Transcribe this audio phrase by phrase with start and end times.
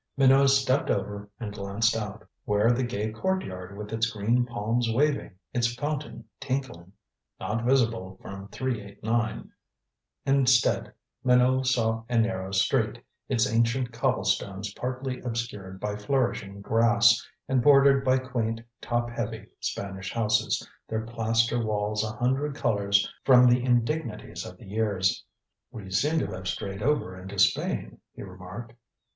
[0.17, 2.27] Minot stepped over and glanced out.
[2.45, 6.93] Where the gay courtyard with its green palms waving, its fountain tinkling?
[7.39, 9.51] Not visible from 389.
[10.25, 10.91] Instead
[11.23, 18.03] Minot saw a narrow street, its ancient cobblestones partly obscured by flourishing grass, and bordered
[18.03, 24.47] by quaint, top heavy Spanish houses, their plaster walls a hundred colors from the indignities
[24.47, 25.23] of the years.
[25.69, 28.73] "We seem to have strayed over into Spain," he remarked.